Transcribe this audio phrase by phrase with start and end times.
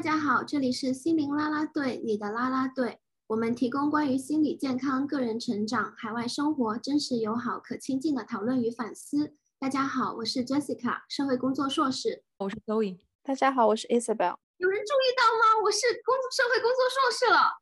[0.00, 3.00] 大家好，这里是心灵啦啦队，你的啦啦队。
[3.26, 9.34] 我们提供关于心理健康、个人成长、海外生活真实友好、可亲近的讨论与反思。
[9.58, 12.24] 大家好，我是 Jessica，社会工作硕士。
[12.38, 13.00] 我是 Zoe。
[13.22, 14.36] 大家好，我是 Isabel。
[14.56, 15.62] 有人注意到吗？
[15.64, 17.60] 我是工社会工作硕士了。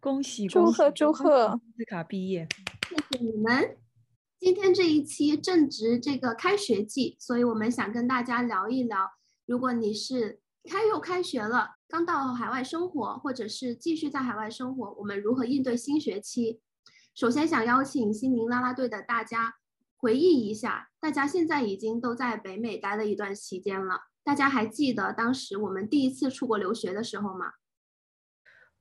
[0.00, 1.60] 恭喜祝贺祝贺！
[1.78, 2.48] 斯卡毕业，
[2.88, 3.76] 谢谢你们。
[4.40, 9.12] 今天这一期正值这个开学季，所以我们想跟大家聊一聊，
[9.46, 16.60] 如果你是开又开学了，刚到海外生活，或者是继续在海外生活，我们如何应对新学期？
[17.14, 19.54] 首先想邀请心灵啦啦队的大家
[19.96, 27.52] 回忆一下，大家现在已经都在北美待了一段期间了，大家还记得当时我们第一次出国留学的时候吗？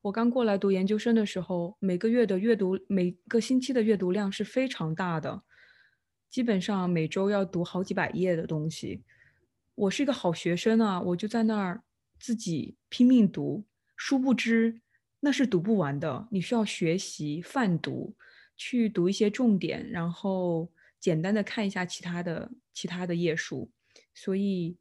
[0.02, 5.44] 我刚过来读研究生的时候，每个月的阅读，每个星期的阅读量是非常大的，
[6.30, 9.04] 基本上每周要读好几百页的东西。
[9.80, 11.82] 我是一个好学生啊，我就在那儿
[12.20, 14.82] 自己拼命读，殊不知
[15.22, 16.28] 那是读不完的。
[16.32, 18.14] 你需要学习泛读，
[18.58, 20.70] 去读一些重点，然后
[21.00, 23.72] 简单的看一下其他的其他的页数。
[24.14, 24.78] 所以，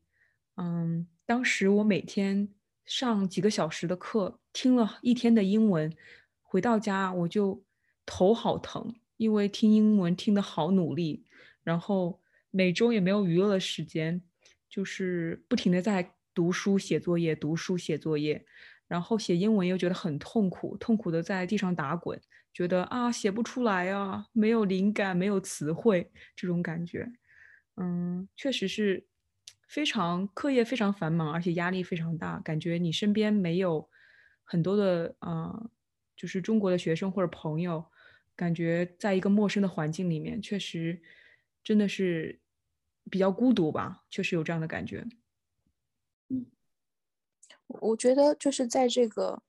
[0.57, 2.49] 嗯，当时我每天。
[2.89, 5.95] 上几个小时的课，听了一天的英文，
[6.41, 7.63] 回到家我就
[8.07, 11.23] 头好疼，因为听英文听得好努力，
[11.63, 12.19] 然后
[12.51, 14.23] 每周也没有娱乐的时间，
[14.69, 18.45] 就是不停的在读书写作业，读书写作业，
[18.87, 22.21] 然后写英文又觉得很痛苦，痛苦的在地上打滚，
[22.53, 27.11] 觉得啊写不出来啊，没有灵感，没有词汇这种感觉，
[27.77, 29.07] 嗯，确实是。
[29.69, 33.87] 非常课业非常繁忙，而且压力非常大，感觉你身边没有
[34.43, 35.71] 很多的呃，
[36.17, 37.85] 就是中国的学生或者朋友，
[38.35, 41.03] 感觉在一个陌生的环境里面，确实
[41.63, 42.41] 真的是
[43.11, 45.07] 比较孤独吧，确实有这样的感觉。
[46.29, 46.47] 嗯，
[47.67, 49.43] 我觉得就是在这个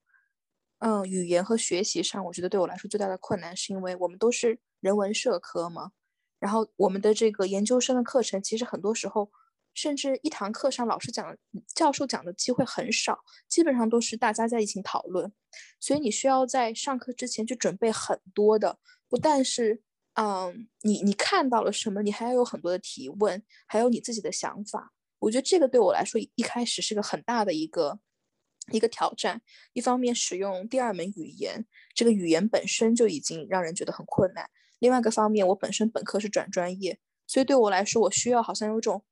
[0.78, 5.92] 嗯语言和学习上，我觉得对我来说最大的困难是因为我们都是人文社科嘛，
[6.38, 9.30] 然后我们的这个研究生的课程其实很多时候。
[9.72, 11.38] 甚至一堂课上，老师讲、
[11.68, 15.32] 教授讲的机会很少，基本上都是大家在一起讨论。
[15.78, 19.80] 所以你需要在上课之前去准备很多的，不但是，
[20.14, 24.92] 嗯，你你看到了什么，你还要有很多的提问，还有你自己的想法。
[25.20, 28.00] 我觉得这个对我来说一开始是个很大的一个
[28.72, 29.40] 一个挑战。
[29.72, 34.46] 一方面使用第二门语言，这个语言本身就已经让人觉得很困难；
[34.78, 39.04] 另外一个方面，我本身本科是转专业，所以对我来说，我需要好像有种。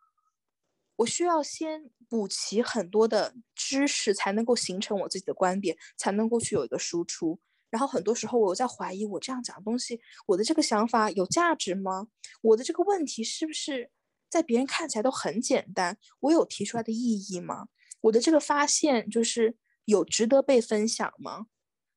[0.97, 7.38] 我需要先补齐很多的知识，才能够形成我自己的观点，才能够去有一个输出。
[7.71, 12.09] 然后很多时候，我在怀疑，我这样讲的东西，我的这个想法有价值吗？
[12.43, 13.91] 我的这个问题是不是
[14.29, 15.99] 在别人看起来都很简单？
[16.21, 17.69] 我有提出来的意义吗？
[18.03, 21.47] 我的这个发现就是有值得被分享吗？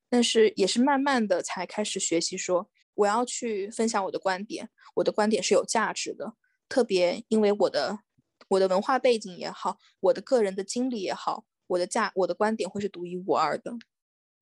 [0.08, 6.34] 但是也是慢慢的才开始学习，说我要去分享我的观点，我的观点是有价值的，
[6.68, 8.00] 特别因为我的。
[8.48, 13.72] 我的文化背景也好，我的个人的经历也好，我的价，我的观点会是独一无二的。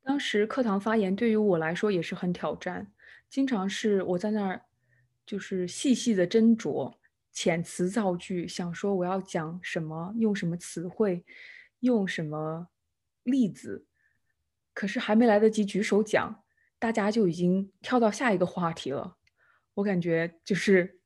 [0.02, 2.92] 当时课堂发言对于我来说也是很挑战，
[3.28, 4.62] 经常是我在那儿
[5.24, 6.94] 就是细细的斟酌
[7.34, 11.24] 遣词造句，想说我要讲什么，用什么词汇，
[11.80, 12.68] 用什么
[13.22, 13.86] 例子，
[14.72, 16.42] 可是还没来得及举手讲，
[16.78, 19.16] 大家就已经跳到下一个话题了。
[19.74, 20.98] 我感觉就是。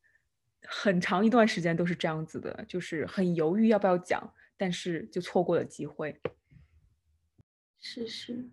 [0.67, 6.19] 很长一段时间都是这样子的，就是很犹豫要不要讲，但是就错过了机会。
[7.79, 8.49] 是是，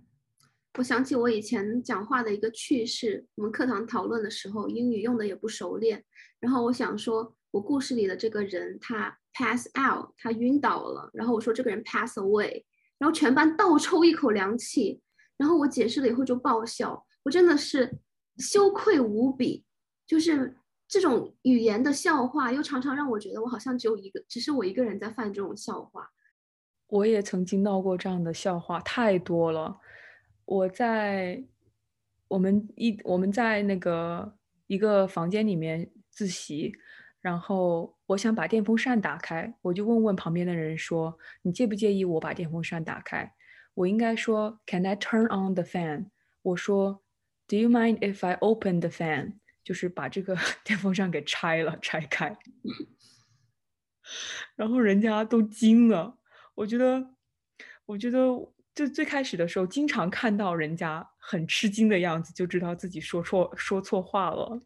[0.77, 6.03] 我想起我以前讲话的一个趣事，我们课堂讨论的时候，英语用的也不熟练，
[6.39, 12.63] 然后我想说，我故事里的这个人他 pass out，他晕倒了，然后我说这个人 pass away，
[12.97, 15.01] 然后全班倒抽一口凉气，
[15.37, 17.97] 然后我解释了以后就爆笑，我真的是
[18.37, 19.63] 羞愧无比，
[20.05, 20.57] 就是。
[20.93, 26.05] 这种语言的笑话，又常常让我觉得我好像只有一个，只是我一个人在犯这种笑话。
[26.87, 29.79] 我也曾经闹过这样的笑话，太多了。
[30.51, 31.41] 我在
[32.27, 34.37] 我们一我们在那个
[34.67, 36.73] 一个房间里面自习，
[37.21, 43.33] 然后我想把电风扇打开，我就问问旁边的人说：“你介不介意我把电风扇打开？”
[43.75, 46.07] 我应该说：“Can I turn on the fan？”
[46.41, 47.01] 我说
[47.47, 52.37] ：“Do you mind if I open the fan？” 就是把这个 电风扇给拆了，拆开，
[54.57, 56.17] 然后人家都惊了。
[56.55, 57.11] 我觉得，
[57.85, 58.19] 我觉得，
[58.85, 64.59] 就最开始的时候，经常看到人家很吃惊的样子，就知道自己说错说错话了。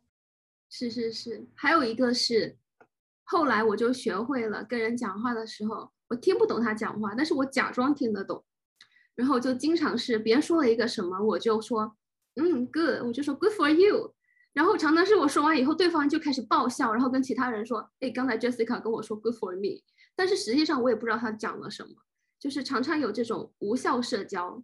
[0.70, 2.58] 是是是，还有一个是，
[3.26, 8.44] 后来我就学会了跟人讲话的时候，我听不懂他讲话，但是我假装听得懂。
[9.16, 11.98] 然后就经常是别人说了一个什么，我就说
[12.36, 14.14] 嗯 good，我就说 good for you。
[14.54, 19.84] 然后常常是我说完以后，对方就开始爆笑，然后跟其他人说，哎，刚才 Jessica 跟我说 good for me，
[20.16, 21.90] 但是实际上我也不知道他讲了什么，
[22.46, 24.64] 就是常常有这种无效社交。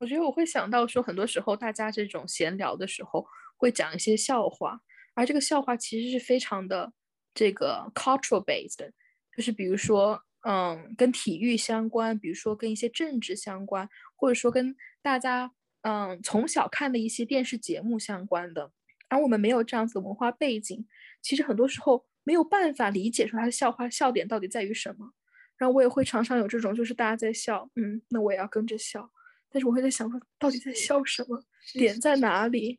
[0.00, 3.24] 我觉得我会想到说，很多时候大家这种闲聊的时候
[3.56, 4.80] 会讲一些笑话，
[5.14, 6.92] 而这个笑话其实是非常的
[7.32, 8.90] 这个 cultural based，
[9.36, 15.52] 就是比如说，嗯，跟体育相关，比如说跟一些政治相关，或者说跟大家
[15.82, 18.72] 嗯从小看的一些电视节目相关的。
[19.08, 20.84] 而我们没有这样子的文化背景，
[21.22, 25.12] 其实很多时候没有办法理解说他的笑话笑点到底在于什么。
[25.56, 29.10] 然后我也会常常有这种，就是大家在笑，嗯，那我也要跟着笑。
[29.50, 31.42] 但是我会在想说，到底在笑什么？
[31.72, 32.78] 点在哪里？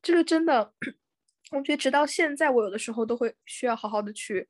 [0.00, 0.72] 这个真的，
[1.50, 4.48] 我觉得直到现在，我有的时候都会需要好好的去，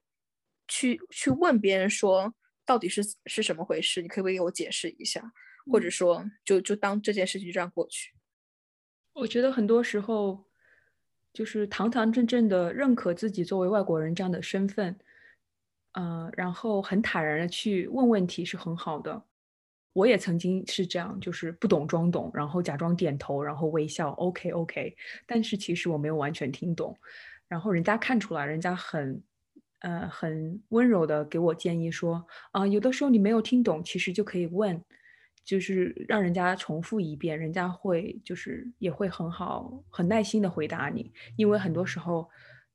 [0.69, 2.35] 去去问别人说，
[2.65, 4.03] 到底是是什么回事？
[4.03, 5.33] 你可不可以给我解释一下？
[5.71, 8.13] 或者说，就就当这件事情就这样过去？
[9.13, 10.45] 我觉得很多时候，
[11.33, 14.99] 就是堂堂正正的认可自己作为外国人这样的身份，
[15.93, 19.23] 嗯，然后很坦然的去问问题是很好的。
[19.95, 24.97] 我也曾经是这样，就是不懂装懂，然后假装点头，然后微笑，OK OK。
[25.27, 26.97] 但是其实我没有完全听懂，
[27.47, 29.23] 然后人家看出来，人家很，
[29.81, 34.83] 呃，很温柔的给我建议说，啊，有的时候你没有听懂，其实就可以问，
[35.45, 42.27] 就是让人家重复一遍，人家会就是也会很好，很耐心的回答你，因为很多时候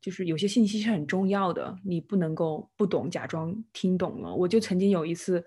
[0.02, 4.34] 就是有些信息是很重要的，你不能够不懂假装听懂了。
[4.34, 5.46] 我就曾经有一次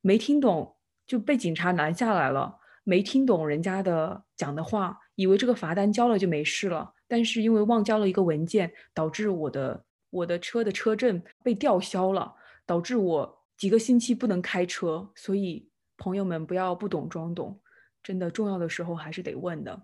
[0.00, 0.76] 没听懂。
[1.06, 2.54] 就被警察拦下来了，
[2.84, 12.32] 没听懂人家的讲的话，以为这个罚单交了就没事了，但是因为忘交了一个文件，导致我的我的车的车证被吊销了，
[12.64, 15.10] 导致我几个星期不能开车。
[15.16, 17.60] 所以朋友们不要不懂装懂，
[18.04, 19.82] 真的重要的时候还是得问的。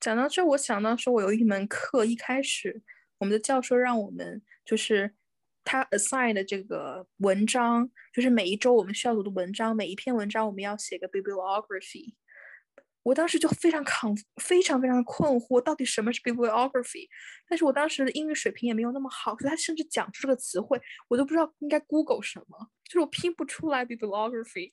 [0.00, 2.82] 讲到这，我想到说，我有一门课，一开始
[3.20, 5.14] 我们的教授让我们就是。
[5.62, 12.14] 他 assign 的这个文章，就是每一周我们需要读的文章，每一篇文章我们要写个 bibliography。
[13.02, 17.08] 我当时就非常 con 非常非常的困惑，到底什么是 bibliography？
[17.48, 24.72] 但是我当时的英语水平也没有那么好，所以他甚至讲出这个词汇，我都不知道应该 Google 什么，就是我拼不出来 bibliography。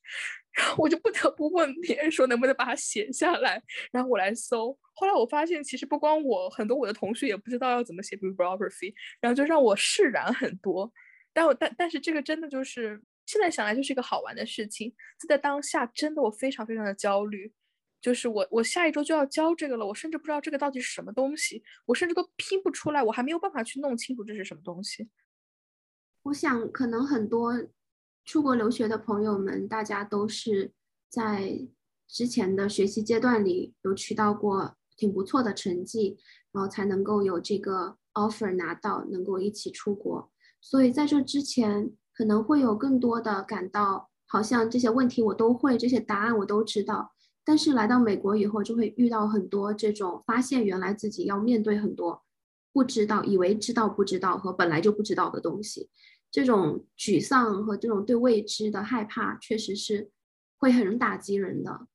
[0.51, 4.77] 然后我就不得不问别人说能不能把它写下来，然后我来搜。
[4.93, 10.91] 后来我发现，其实不光我，很多我的同学也不知道要怎么写 bibliography，然后就让我释然很多。
[11.31, 14.89] 但我但但是这个真的就是现在想来就是一个好玩的事情，
[15.21, 17.53] 就在当下真的我非常非常的焦虑。
[17.99, 25.09] 就是我，我下一周就要交这个了，我甚至不知道这个到底是什么东西，我甚至都拼不出来，我还没有办法去弄清楚这是什么东西。
[26.23, 27.53] 我想，可能很多
[28.23, 30.71] 出国留学的朋友们，大家都是
[31.09, 31.67] 在
[32.07, 36.17] 之前的学习阶段里有取到过挺不错的成绩，
[36.51, 40.31] 然后才能够有这个 offer 拿到，能够一起出国。
[40.61, 47.13] 所以在这之前，可能会有更多的感到，好像这些问题我都会，这些答案我都知道。
[47.47, 52.21] 但是来到美国以后，就会遇到很多这种发现，原来自己要面对很多
[52.73, 55.89] 不知道、以为知道不知道和本来就不知道的东西。
[56.29, 60.11] 这种沮丧和这种对未知的害怕，确实是
[60.57, 61.87] 会很打击人的。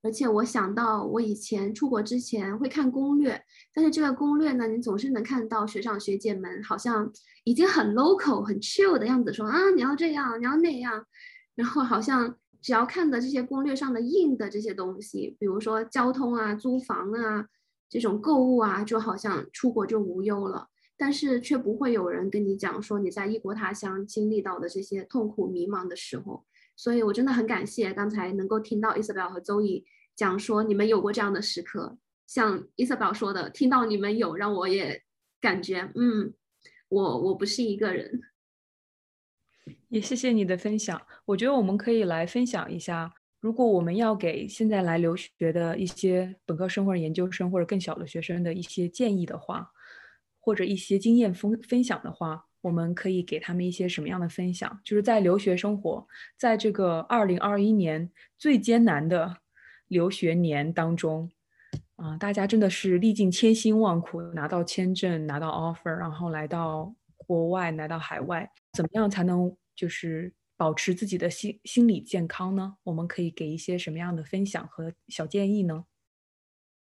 [0.00, 3.42] 而且我想到我以前出国之前会看攻略，
[3.74, 7.12] 但是这个攻略呢，你总是能看到学长学姐们好像
[7.42, 11.04] 已经很 local、很 chill 的样子，说啊你要这样，你要那样，
[11.56, 12.36] 然后好像。
[12.60, 17.46] 只要看的这些攻略上的硬的这些东西，比如说交通啊、租房啊、
[17.88, 20.68] 这种购物啊，就好像出国就无忧了。
[20.96, 26.44] 但是却不会有人跟你讲说你在异国他乡经历到的这些痛苦、迷茫的时候。
[26.76, 31.96] 所以我真的很感谢刚才能够听到 Isabel 和周易讲说你们有过这样的时刻。
[32.26, 35.02] 像 Isabel 说的，听到你们有，让我也
[35.40, 36.32] 感觉，嗯，
[36.88, 38.20] 我我不是一个人。
[39.90, 41.00] 也谢谢你的分享。
[41.24, 49.68] 我觉得我们可以来分享一下，如果我们要给现在来留学的一些本科生或者研究生或者更小的学生的一些建议的话，
[50.38, 54.80] 或者一些经验分分享的话，我们可以给他们一些什么样的分享？
[54.84, 56.06] 就是在留学生活，
[56.38, 59.38] 在这个二零二一年最艰难的
[59.88, 61.28] 留学年当中，
[61.96, 69.52] 啊，大家真的是历尽千辛万苦拿到签证、拿到 offer，然后来到国外、来到海外，怎么样才能？
[69.80, 72.76] 就是保持自己的心心理健康呢？
[72.82, 75.86] 我们可以给一些什么样的分享和小建议呢？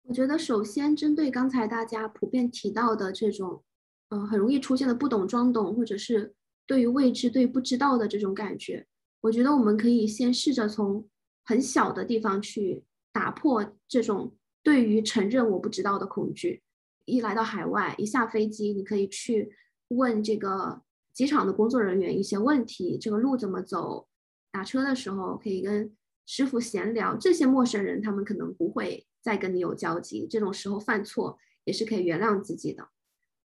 [0.04, 3.64] 我觉得首先针对刚才大家普遍提到的这种，
[4.10, 6.36] 嗯，很容易出现的不懂装懂，或者是
[6.68, 8.86] 对于未知、对不知道的这种感觉，
[9.22, 11.10] 我觉得我们可以先试着从
[11.44, 14.32] 很小的地方去打破这种
[14.62, 16.62] 对于承认我不知道的恐惧。
[17.06, 19.52] 一来到海外，一下飞机，你可以去
[19.88, 24.08] 问这个机场的工作人员一些问题：这个路怎么走？
[24.52, 27.16] 打车的时候可以跟师傅闲聊。
[27.16, 32.90] 这些陌生人他们可能不会再跟你有交集，这种时候犯错也是可以原谅自己的。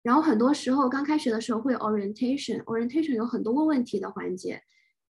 [0.02, 4.62] 然后很多时候刚开学的时候会有 orientation，orientation 有很多问问题的环节。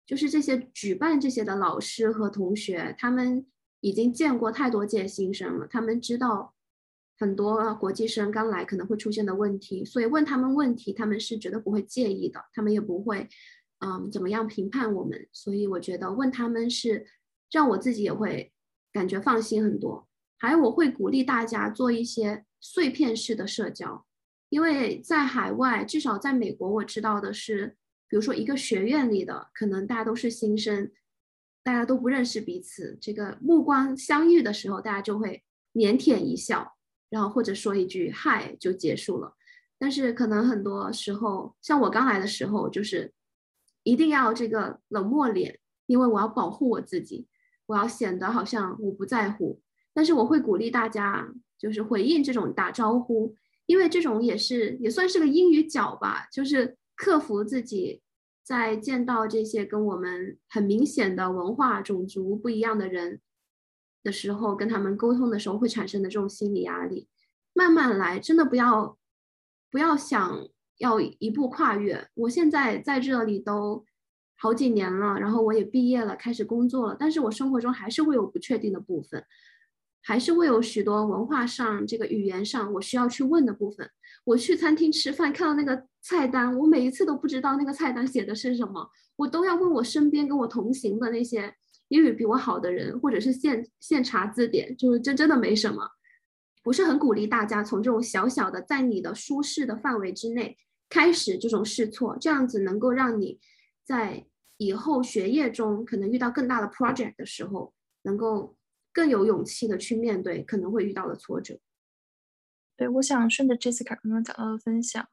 [0.05, 3.45] 就是这些举办这些的老师和同学，他们
[3.81, 6.54] 已经见过太多届新生了，他们知道
[7.17, 13.27] 很多国际生刚来可能会出现的问题，所以问他们问题，他们是绝对不会介意的，他们也不会，
[13.79, 15.27] 嗯，怎么样评判我们。
[15.31, 17.05] 所以我觉得问他们是
[17.51, 18.51] 让我自己也会
[18.91, 20.07] 感觉放心很多。
[20.37, 24.05] 还有我会鼓励大家做一些碎片式的社交，
[24.49, 27.77] 因为在海外，至少在美国，我知道的是。
[28.07, 30.91] 比如说，一个学院里的可能大家都是新生，
[31.63, 32.95] 大家都不认识彼此。
[33.01, 35.43] 这个目光相遇的时候，大家就会
[35.73, 36.74] 腼腆一笑，
[37.09, 39.33] 然后或者说一句“嗨”就结束了。
[39.77, 43.13] 但是可能很多时候，像我刚来的时候，就是
[43.83, 47.27] 一定要这个冷漠脸，因为我要保护我自己，
[47.65, 49.61] 我要显得好像我不在乎。
[49.93, 53.35] 但是我会鼓励大家，就是回应这种打招呼，
[53.65, 56.77] 因为这种也是也算是个英语角吧，就是。
[56.97, 58.01] 克服自己
[58.41, 63.19] 在见到这些跟我们很明显的文化、种族不一样的人
[64.05, 67.09] 的时候，跟他们沟通的时候会产生的这种心理压力，
[67.53, 68.97] 慢慢来，真的不要
[69.69, 70.47] 不要想
[70.77, 72.07] 要一步跨越。
[72.13, 73.83] 我现在在这里都
[74.37, 79.25] 好几年了，然后我也毕业了，开始工作了，但是我生活中还是会有不确定的部分。
[80.07, 83.89] 还是会有许多文化上、这个语言上我需要去问的部分。
[84.23, 91.55] 我去餐厅吃饭，看到那个菜单，我每一次都不知道那个菜单写的是什么，我都要问我身边跟我同行的那些
[91.89, 95.91] 英语比我好的人，或者是现现查字典，就是这真的没什么。
[96.63, 100.57] 不是很鼓励大家从这种小小的在你的舒适的范围之内
[100.89, 103.39] 开始这种试错，这样子能够让你
[103.83, 104.25] 在
[104.57, 107.73] 以后学业中可能遇到更大的 project 的时候
[108.03, 108.55] 能够。
[108.95, 111.59] 更有勇气的去面对可能会遇到的挫折。
[112.77, 115.05] 对，我想顺着 Jessica 刚刚讲到的分享，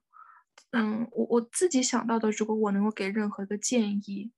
[0.70, 4.30] 嗯，我我自己想到的，如果我能够给任何一个建议，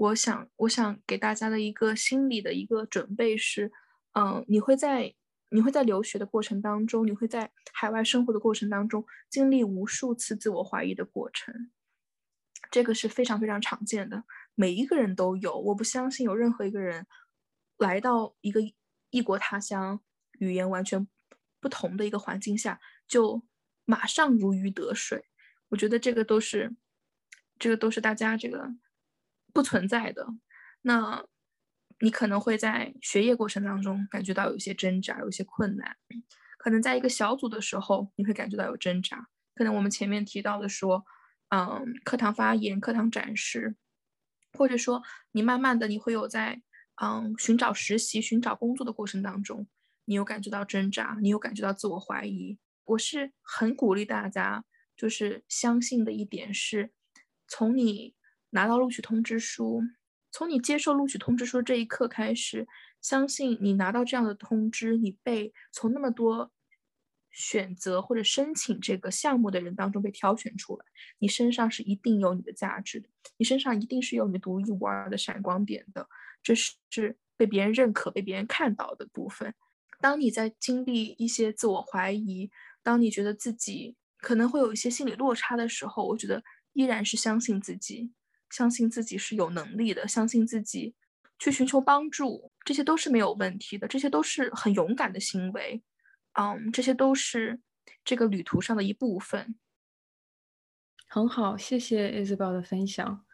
[0.00, 3.70] 我想我想给大家的一个心理的一个准备是，
[4.12, 5.14] 嗯，你会在
[5.50, 11.70] 你会在留学的过程当中，你会在海外生活的过程当中，经历无数次自我怀疑的过程，
[12.70, 17.06] 这个是非常非常常见的，每一个人都有，我不相信有任何一个人。
[17.76, 18.60] 来到一个
[19.08, 20.00] 异国他乡、
[20.38, 21.06] 语言完全
[21.60, 23.42] 不同的一个环境下，就
[23.84, 25.24] 马上如鱼得水。
[25.68, 26.74] 我觉得这个都是，
[27.58, 28.70] 这个都是大家这个
[29.52, 30.26] 不存在的。
[30.82, 31.24] 那
[32.00, 35.96] 你可能会在学业过程当中感觉到有些挣扎，有些困难。
[36.58, 39.28] 可能在一个小组的时候，你会感觉到有挣扎。
[39.54, 41.04] 可能我们前面提到的说，
[41.48, 43.76] 嗯，课堂发言、课堂展示，
[44.52, 45.02] 或者说
[45.32, 46.62] 你慢慢的你会有在。
[47.02, 49.66] 嗯，寻找实习、寻找工作的过程当中，
[50.04, 52.58] 你有感觉到挣扎，你有感觉到自我怀疑。
[52.84, 56.92] 我是很鼓励大家，就是相信的一点是，
[57.48, 58.14] 从你
[58.50, 59.82] 拿到录取通知书，
[60.30, 62.66] 从你接受录取通知书这一刻开始，
[63.00, 66.52] 相信你拿到这样的通知，你被从那么多
[67.30, 70.84] 选择或者申请这个项目的人当中被挑选出来，
[71.18, 76.08] 你身上是一定有你的价值的，你身上一定是有你独一无二的闪光点的。
[76.42, 76.74] 这是
[77.36, 79.54] 被别人认可、被别人看到的部分。
[80.00, 82.50] 当你在经历一些自我怀疑，
[82.82, 86.42] 当你觉得自己可能会有一些心理落差的时候，我觉得
[86.72, 88.10] 依然是相信自己，
[88.50, 90.94] 相信自己是有能力的，相信自己
[91.38, 95.82] 去寻求帮助，这些都是没有问题的，这些都是很勇敢的行为。
[96.34, 97.60] 嗯，这些都是
[98.04, 99.56] 这个旅途上的一部分。
[101.08, 103.24] 很好，谢谢 Isabel 的分享。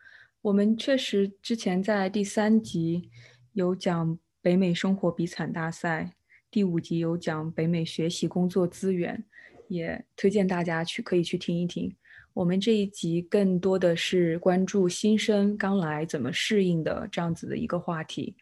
[0.40, 3.10] 我们确实之前在第三集
[3.52, 6.14] 有讲北美生活比惨大赛，
[6.50, 9.26] 第五集有讲北美学习工作资源，
[9.68, 11.96] 也推荐大家去可以去听一听。
[12.36, 18.36] 我们这一集更多的是关注新生刚来怎么适应的这样子的一个话题。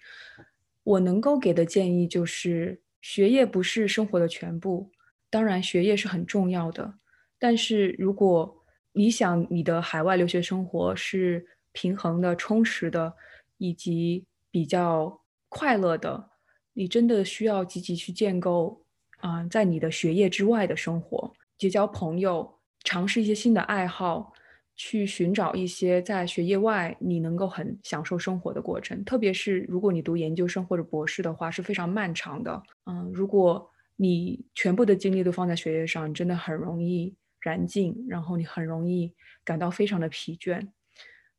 [0.82, 4.90] 我能够给的建议就是，学业不是生活的全部，
[5.30, 6.92] 当然学业是很重要的，
[7.38, 13.14] 但是如果你想你的海外留学生活是平衡的、充实的，
[13.58, 16.30] 以及比较快乐的，
[16.72, 18.84] 你真的需要积极去建构
[19.18, 24.32] 啊，在你的学业之外的生活，结交朋友，尝试一些新的爱好，
[24.76, 29.04] 去寻找一些在学业外你能够很享受生活的过程。
[29.04, 32.62] 特别是如果你读研究生或者博士的话，是非常漫长的。
[32.86, 39.12] 嗯，如果你全部的精力都放在学业上，真的很容易燃尽，然后你很容易
[39.44, 40.68] 感到非常的疲倦。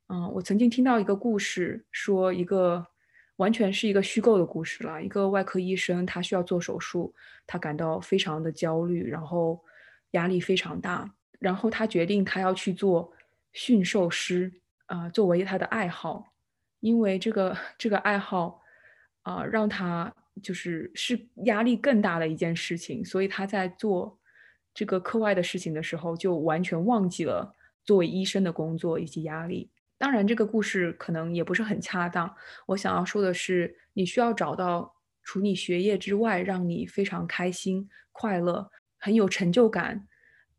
[0.08, 2.86] 嗯，我曾经听到一个故事，说一个
[3.38, 5.04] 完全是一个虚构的故事了。
[5.04, 7.14] 一个外科医生，他需要做手术，
[7.46, 9.60] 他感到非常的焦虑，然后
[10.12, 13.12] 压力非常大，然后他决定他要去做
[13.54, 14.52] 驯兽师
[14.88, 16.34] 啊，作为他的爱好，
[16.80, 18.62] 因为这个这个爱好
[19.24, 20.14] 啊，让他
[20.44, 24.20] 就是是压力更大的一件事情，所以他在做
[24.74, 29.72] 这个课外的事情的时候，就完全忘记了作为医生的工作以及压力。
[29.98, 32.36] 当然，这个故事可能也不是很恰当。
[32.66, 40.06] 我想要说的是，你需要找到除你学业之外，让你非常开心、快乐、很有成就感，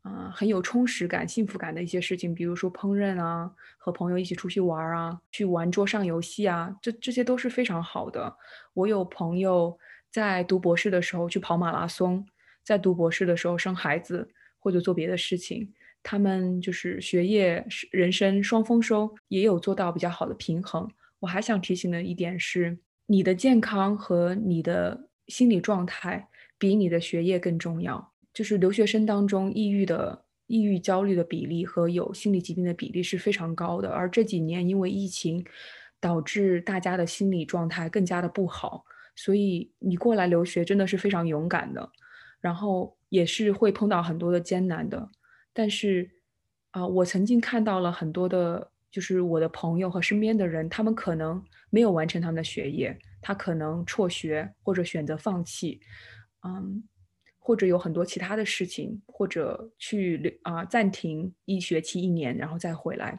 [0.07, 8.35] 啊，很有充实感、幸福感的一些事情，比如说烹饪啊，和朋友一起出去玩啊，去玩桌上游戏啊，这这些都是非常好的。
[8.73, 9.77] 我有朋友
[10.09, 12.25] 在读博士的时候去跑马拉松，
[12.63, 15.73] 在读博士的时候生孩子或者做别的事情。
[16.03, 20.89] 他们就是学业、人生双丰收，也有做到比较好的平衡。
[21.19, 28.13] 我还想提醒的一点是，你的健康和你的心理状态比你的学业更重要。
[28.37, 33.89] 就是留学生当中，抑郁的、抑郁焦虑的比例和有心理疾病的比例是非常高的。
[33.89, 35.43] 而这几年因为疫情，
[35.99, 41.89] 导致大家的心理状态更加的不好，所以你过来留学真的是非常勇敢的，
[42.39, 45.09] 然后也是会碰到很多的艰难的。
[45.51, 46.07] 但是，
[46.69, 55.81] 啊，我曾经看到了很多的，就是我的朋友和身边的人，他们可能没有完成他们的学业，他可能辍学或者选择放弃，
[56.43, 56.83] 嗯，
[57.47, 63.17] 或者有很多其他的事情，或者去啊暂停一学期一年，然后再回来。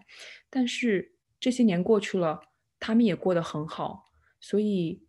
[0.51, 1.11] 但是
[1.41, 2.39] 这些年过去了，
[2.79, 4.05] 他们也过得很好，
[4.39, 5.01] 所以。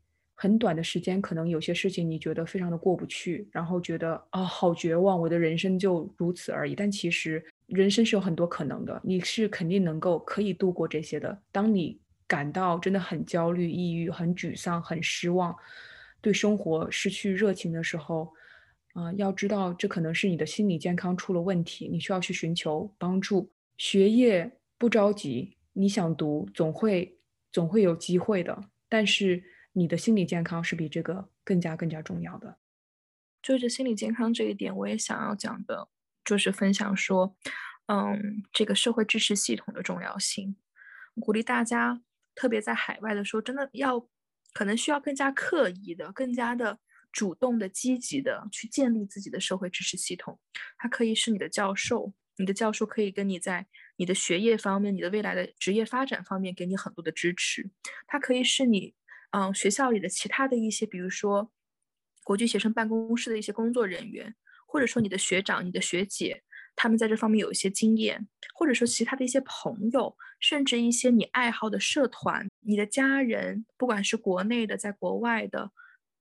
[0.42, 6.74] 很短的时间，可能有些事情你觉得非常的过不去，然后觉得啊好绝望，我的人生就如此而已。
[6.74, 11.38] 但其实人生是有很多可能的，你是肯定能够可以度过这些的。
[11.52, 15.54] 当你感到真的很焦虑、抑郁、很沮丧、很失望，
[16.22, 18.34] 对生活失去热情的时候，
[19.00, 23.52] 啊，要知道这可能是你的心理健康出了问题，你需要去寻求帮助。
[23.78, 27.18] 学业不着急，你想读总会
[27.52, 29.44] 总会有机会的，但是。
[29.74, 32.58] 你的心理健康是比这个更加更加重要的。
[33.42, 35.88] 就是心理健康这一点，我也想要讲的，
[36.26, 37.38] 就是分享说，
[37.86, 40.58] 嗯，这个社会支持系统的重要性，
[41.22, 42.02] 鼓励大家，
[42.34, 44.08] 特别在海外的时候，真的要
[44.54, 46.80] 可能需要更加刻意的、更加的
[47.12, 50.40] 主动的、积极的去建立自己的社会支持系统。
[50.78, 53.68] 它可以是你的教授，你的教授可以跟你在
[53.98, 57.70] 你的学业方面、你的未来的职业发展方面给你很多的支持。
[58.08, 58.96] 它可以是你。
[59.32, 61.52] 嗯，学校里的其他的一些，比如说
[62.24, 64.34] 国际学生办公室的一些工作人员，
[64.66, 66.42] 或者说你的学长、你的学姐，
[66.76, 75.72] 他们在这方面有一些经验，或者说其他的一些朋友，甚至一些你爱好的社团，你的家人，不管是国内的，在国外的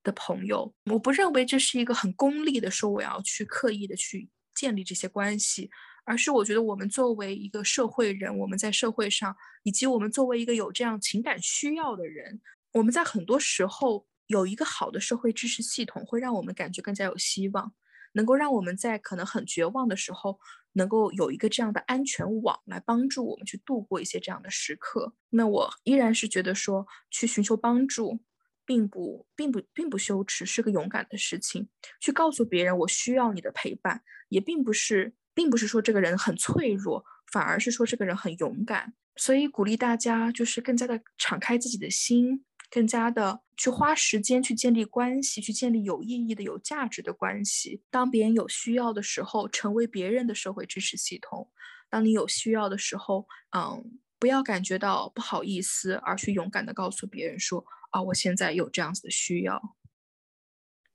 [0.09, 5.71] 的朋友，我不认为这是一个很功利的说我要去刻意的去建立这些关系，
[6.07, 12.40] 而是我觉得我们作为一个社会人，我们在社会上，以及我们作为一个有这样情感需要的人。
[12.73, 17.75] 我们在很多时候有一个好的社会支持系统，会让我们感觉更加有希望，
[18.14, 20.38] 能够让我们在可能很绝望的时候，
[20.73, 25.12] 能够有一个这样的安全网来帮助我们去度过一些这样的时刻。
[25.31, 28.21] 那我依然是觉得说，去寻求帮助，
[28.69, 31.67] 并不，并不，并不羞耻，是个勇敢的事情。
[31.99, 37.03] 去告诉别人我需要你的陪伴，也并不是，并不是说这个人很脆弱，
[37.33, 38.93] 反而是说这个人很勇敢。
[39.17, 42.45] 所以鼓励大家，就是更加的敞开自己的心。
[42.71, 47.83] 更加的去花时间去建立关系，去建立有意义的、有价值的关系。
[47.91, 51.49] 当别人有需要的时候，成为别人的社会支持系统；
[51.89, 53.27] 当你有需要的时候，
[53.57, 59.77] 嗯，不要感觉到不好意思，而去勇敢的告诉别人说：“啊，我现在有这样子的需要。”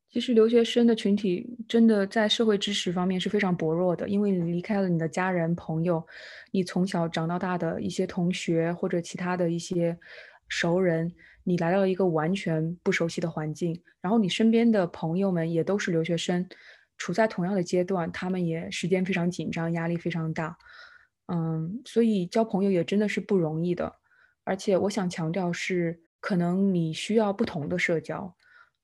[0.10, 6.06] 其实留学生的群体真的在社会支持方面是非常薄弱的，因为你离开了你的家人、朋友，
[6.52, 9.98] 你从小长到大的一些同学或者其他的一些
[10.48, 11.14] 熟人。
[11.46, 16.48] 你来到了一个完全不熟悉的环境，然后你身边的朋友们也都是留学生，
[16.98, 20.58] 处在同样的阶段，他们也时间非常紧张，压力非常大，
[21.26, 23.94] 嗯，所以交朋友也真的是不容易的。
[24.46, 28.34] 而且我想强调是，可能你需要不同的社交，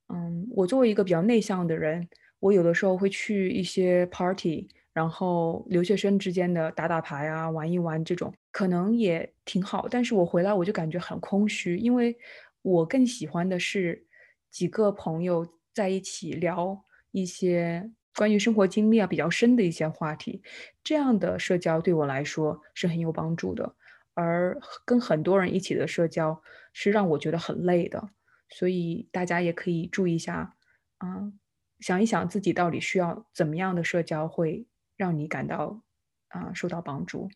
[0.10, 2.06] 嗯，我作为一个比较内向的人，
[2.42, 4.68] 我有的时候会去一些 party。
[4.92, 9.88] 然后留学生之间的打打牌啊，玩一玩这种，可能也挺好。
[9.90, 12.18] 但是我回来我就感觉很空虚，因为
[12.64, 14.06] 我更喜欢的是
[14.52, 20.42] 几个朋友在一起聊一些关于生活经历啊比较深的一些话题，
[20.84, 23.76] 这样的社交对我来说是很有帮助的。
[24.16, 26.42] 而跟很多人一起的社交
[26.74, 28.10] 是让我觉得很累的，
[28.50, 30.56] 所以大家也可以注意一下，
[30.98, 31.32] 啊，
[31.80, 34.66] 想一想自己到底需要怎么样的社交会。
[35.00, 35.82] 让你感到
[36.28, 37.30] 啊受到帮助。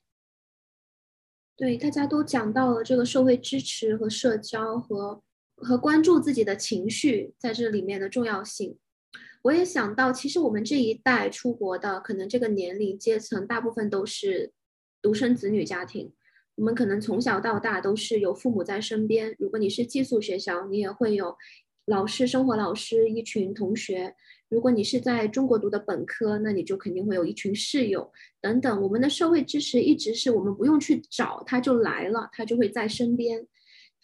[1.56, 5.24] 对，大家都讲到了这个社会支持和社交和
[5.56, 8.78] 和关注自己的情绪在这里面的重要性。
[9.44, 14.52] 我也想到，其实我们这一代出国的，可能这个年龄阶层大部分都是
[15.02, 16.14] 独生子女家庭。
[16.56, 19.36] 我们可能从小到大都是有父母在身边。
[19.40, 21.36] 如果你是寄宿学校，你也会有
[21.86, 24.16] 老师、生活老师、一群同学。
[24.50, 28.82] 如果你是在中国读的本科，那你就肯定会有一群室友等等。
[28.84, 33.48] 我们的社会支持一直是我们不用去找，他就来了，他就会在身边，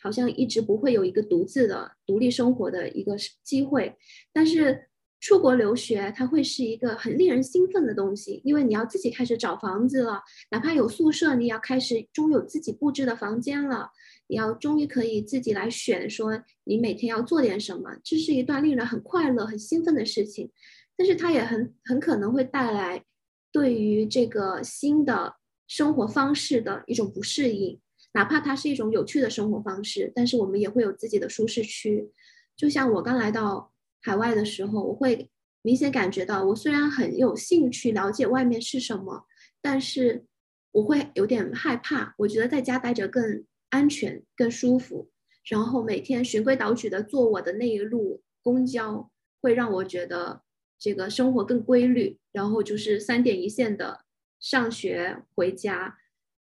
[0.02, 3.96] 好像一直不会有一个独自的独立生活的一个机会。
[4.34, 4.89] 但是
[5.20, 13.90] 出国留学，它会是一个很令人兴奋的东西，因为你要自己开始找房子了，哪怕有宿舍，你要开始终有自己布置的房间了。
[14.28, 20.52] 你要终于可以自己来选，说你每天要做点什么，这是一段令人很快乐、很兴奋的事情。
[20.96, 23.04] 但是它也很很可能会带来
[23.52, 25.34] 对于这个新的
[25.68, 27.80] 生活方式的一种不适应，
[28.14, 32.12] 哪怕它是一种有趣的生活方式，但是我们也会有自己的舒适区。
[32.56, 33.72] 就像我刚来到
[34.02, 35.30] 海外的时候，我会
[35.62, 39.26] 明显感觉到，我虽然很有兴趣了解外面是什么，
[39.62, 40.26] 但是
[40.72, 42.14] 我会有点害怕。
[42.20, 43.46] 我觉得在家待着更。
[43.72, 45.12] 安全更舒服，
[45.46, 49.12] 然后每天循规蹈矩的坐我的那一路公交，
[49.44, 50.42] 会让我觉得
[50.80, 52.18] 这个生活更规律。
[52.32, 54.06] 然后就是三点一线的
[54.40, 56.00] 上学、回家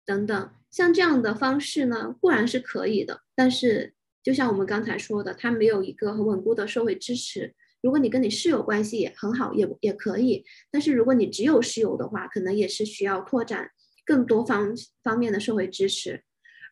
[0.05, 3.21] 等等，像这样的方式呢，固然是可以的。
[3.33, 3.94] 但是
[4.25, 7.53] 就像我们刚才说的，它没有一个很稳固的社会支持。
[7.83, 10.43] 如果你跟你室友关系也很好，也也可以。
[10.71, 13.69] 但是如果你只有室友的话，可能也是需要拓展
[14.03, 16.23] 更多方方面的社会支持。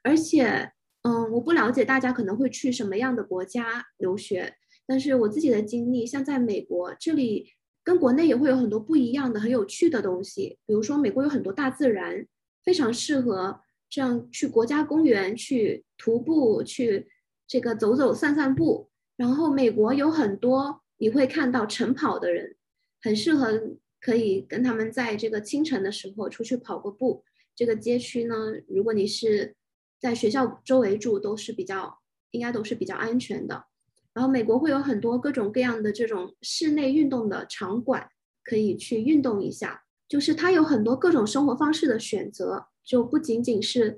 [0.04, 0.72] 而且，
[1.04, 4.56] 嗯，我不了解大家可能会去什么样的国家留学，
[4.88, 10.58] 但是我自己的经历，像在美国这里，跟国内也会有很多不一样的、很有趣的东西。
[10.66, 12.26] 比如说，美国有很多大自然，
[12.66, 17.08] 非常适合这样去国家公园去徒步、去
[17.47, 18.89] 这个走走散散步。
[19.15, 22.56] 然后，美国有很多你会看到晨跑的人，
[23.01, 27.23] 很适合可以跟他们在这个清晨的时候出去跑个步。
[27.56, 28.36] 这个街区呢，
[28.67, 29.56] 如果你是
[29.99, 31.99] 在学校周围住都是比较，
[32.32, 33.65] 应该都是比较安全的。
[34.13, 38.10] 然后美国会有很多各种各样的这种室内运动的场馆，
[38.43, 39.84] 可以去运动一下。
[40.08, 43.97] 就是它有很多各种生活方式的选择，就不仅仅是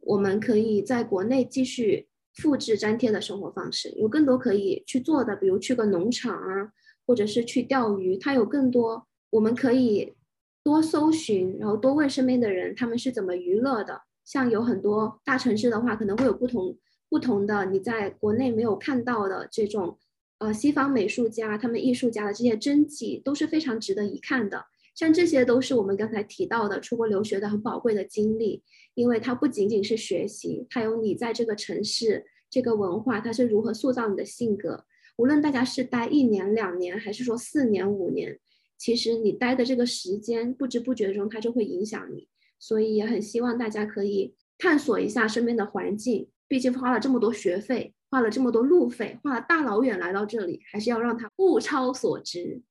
[0.00, 6.70] 我们可以在国内继续复制粘贴的生活方式，有更多可以去做的，比如去个农场啊，
[7.06, 8.16] 或者是去钓鱼。
[8.16, 10.14] 它有更多我们可以
[10.62, 14.02] 多搜寻，然后多问身边的人，他们是怎么娱乐的。
[14.24, 16.76] 像有很多大城市的话，可能会有不同
[17.08, 19.96] 不同的你在国内没有看到的这种，
[20.38, 24.66] 呃，西方美术家他们艺术家的这些真迹都是非常值得一看的。
[24.96, 28.62] 像这些都是我们刚才提到的出国留学的很宝贵的经历，
[28.94, 34.86] 因为它不仅仅是学习，它有你在这个城市这个文化它是如何塑造你的性格。
[35.18, 38.40] 无论大家是待一年两年，还是说四年五年，
[38.78, 42.26] 其实你待的这个时间不知不觉中它就会影响你。
[42.58, 52.62] 所以也很希望大家可以探索一下身边的环境，毕竟花了这么多学费，花了这么多路费，花了大老远来到这里，还是要让他物超所值。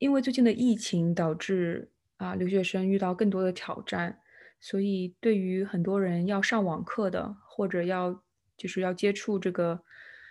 [0.00, 4.20] 因为最近的疫情导致啊留学生遇到更多的挑战，
[4.58, 8.24] 所以对于很多人要上网课的，或者要
[8.56, 9.84] 就是要接触这个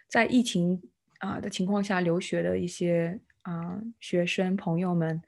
[0.10, 0.82] 在疫情
[1.20, 5.22] 啊的情况下留学的一些啊学生朋友们，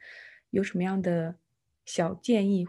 [0.50, 1.38] 有什么样的？
[1.84, 2.68] 小建议，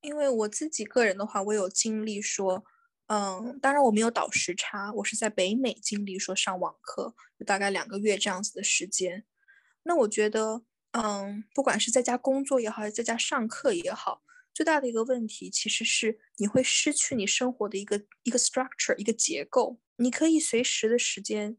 [0.00, 2.64] 因为我自己个人的话，我有经历说，
[3.08, 9.24] 嗯，当然我没有倒时差，我是在北美经历说上网课，大概两个月这样子的时间。
[9.82, 10.62] 那我觉得，
[10.92, 19.80] 嗯，不管是在家工作也好，还是在家上课也好，最大的一个问题其实是你会失去你生活的一个一个 structure，一个结构。
[19.96, 21.56] 你可以随时的时间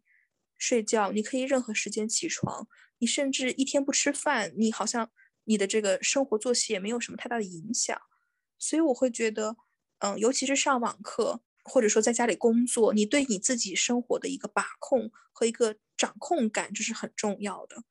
[0.58, 2.68] 睡觉，你可以任何时间起床，
[3.00, 5.12] 你甚至一天不吃饭，你好像。
[5.46, 8.00] 你的这个生活作息也没有什么太大的影响，
[8.60, 9.58] 所以我会觉得，
[9.98, 17.84] 嗯，尤其是上网课或者说在家里工作，你对你自己生活的一个把控和一个掌控感，这是很重要的。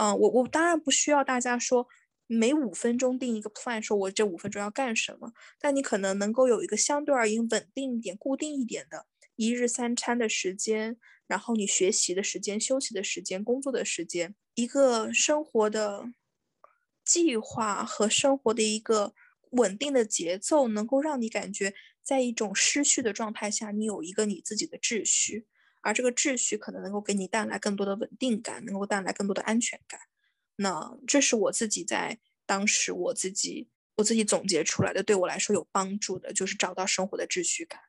[0.00, 1.86] 嗯，我我当然不需要大家说
[2.26, 9.04] 每五分钟定一个 plan，说我这五分钟要干什么，但你可能能够有一个相对而言稳定一点、固定一点的
[9.36, 16.06] 一日三餐的时间，然后你学习的时间、休息的时间、工作的时间，一个生活的
[17.04, 19.12] 计划和生活的一个
[19.50, 25.46] 稳定的节奏，能够让你感觉在一种失序的状态下，你有一个你自己的秩序。
[25.82, 30.00] 而这个秩序可能能够给你带来更多的稳定感，能够带来更多的安全感。
[30.56, 37.80] 那这是我自己在当时我自己我自己总结出来的，对我来说有帮助的，就是找到生活的秩序感。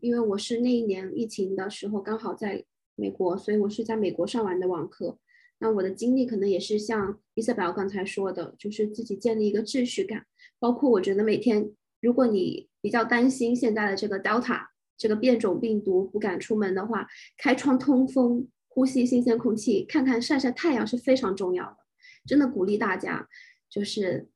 [0.00, 5.18] 因为我是那一年疫情的时候刚好在美国，所以我是在美国上完的网课。
[5.58, 10.26] 那我的经历可能也是像伊瑟贝刚才说的，就是自己建立一个秩序感。
[10.58, 14.69] 包括我觉得每天，如果你比较担心现在的这个 Delta。
[15.00, 17.08] 这个变种病毒不敢出门的话，
[17.38, 21.78] 开窗通风，呼吸新鲜空气，看看晒晒太阳是非常重要的。
[22.26, 23.26] 真的鼓励大家，
[23.70, 24.28] 就是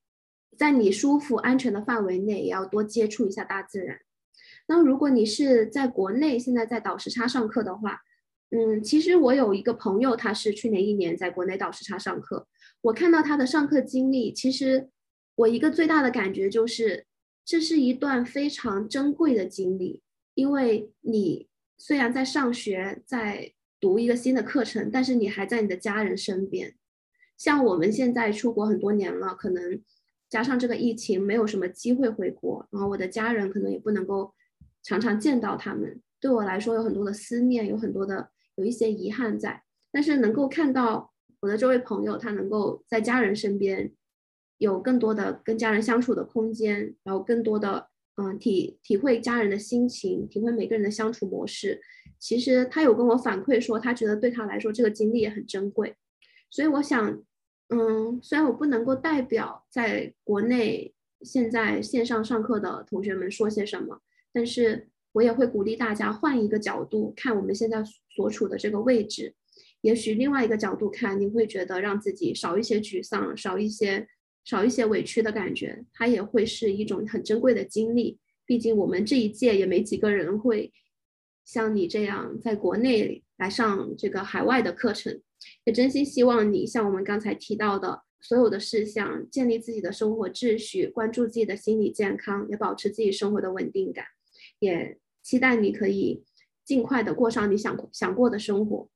[0.56, 3.98] 在你舒服安全的范围内，也要多接触一下大自然。
[4.66, 8.00] 那如果你是在国内，现在在倒时差上课的话，
[8.48, 12.48] 嗯，其实我有一个朋友，他是去年一年在国内倒时差上课，
[12.80, 14.88] 我看到他的上课经历，其实
[15.34, 17.04] 我一个最大的感觉就是，
[17.44, 20.00] 这是一段非常珍贵的经历。
[20.34, 26.74] 因为你虽然在上学，在读一个新的课程，但是你还在你的家人身边。
[27.36, 29.80] 像我们现在出国很多年了，可能
[30.28, 34.32] 加上这个疫情，没有什么机会回国，然后我的家人可能也不能够
[34.82, 36.00] 常常见到他们。
[36.20, 39.62] 对我来说，有很多的思念，有很多的有一些遗憾在。
[39.92, 43.92] 但是能够看到我的这位朋友，他能够在家人身边，
[44.58, 47.90] 有更多的跟家人相处的空间，然后更多的。
[48.16, 51.80] 嗯，体体会家人的心情，体会每个人的相处模式。
[52.20, 55.96] 其实他有跟我反馈说，他觉得对他来说这个经历也很珍贵。
[56.48, 57.22] 所以我想，
[57.70, 64.00] 嗯，虽然我不能够代表在国内现在线上上课的同学们说些什么，
[64.32, 67.82] 但是我也会鼓励大家换一个角度看我们现在
[68.14, 69.34] 所处的这个位置。
[69.80, 74.06] 也许另外一个角度看，你会觉得让自己少一些沮丧，少一些。
[74.44, 78.18] 少一些委屈的感觉，它也会是一种很珍贵的经历。
[78.46, 80.72] 毕竟我们这一届也没几个人会
[81.44, 85.20] 像你这样在国内来上这个海外的课程。
[85.64, 94.04] 也真心希望你像我们刚才提到的所有的事项，建立自己的生活秩序，关注自己的心理健康，也保持自己生活的稳定感。
[94.58, 96.22] 也期待你可以
[96.64, 98.88] 尽快的过上你想想过的生活。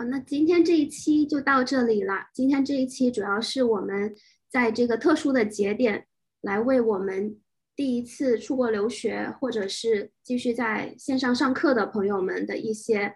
[0.00, 2.28] 好，那今天这一期就到这里了。
[2.32, 4.14] 今天这一期主要是我们
[4.48, 6.06] 在这个特殊的节点，
[6.40, 7.36] 来为我们
[7.74, 13.12] 第一次出国留学或者是继续在线上上课的朋友们的一些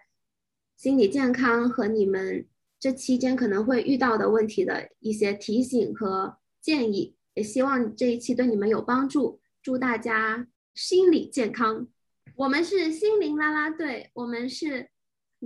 [0.75, 2.45] 心理健康和你们
[2.77, 7.15] 这期间可能会遇到的问题的一些提醒和建议。
[7.33, 9.39] 也希望这一期对你们有帮助。
[9.61, 11.87] 祝大家心理健康。
[12.35, 14.89] 我们是心灵啦啦队，我们是。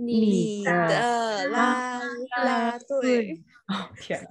[0.06, 2.00] 你的啦
[2.44, 3.42] 啦队。
[3.66, 4.26] 哦，天。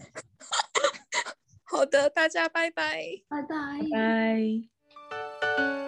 [1.69, 3.57] 好的，大家拜拜拜拜。
[3.91, 5.86] 拜。